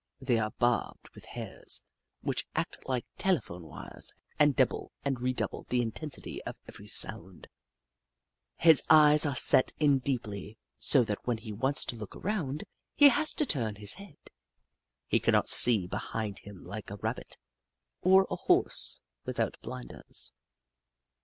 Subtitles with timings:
[0.19, 1.83] They are barbed with hairs
[2.21, 7.47] which act like telephone wires and double and redouble the intensity of every sound.
[8.55, 12.63] His eyes are set in deeply, so that when he wants to look around,
[12.95, 14.17] he has to turn his head.
[15.05, 17.37] He cannot see behind him like a Rabbit,
[18.01, 20.33] or a Horse without blinders.